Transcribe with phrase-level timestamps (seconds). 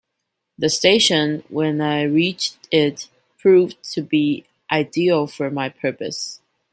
[0.57, 3.07] The station, when I reached it,
[3.37, 6.39] proved to be ideal for my purpose.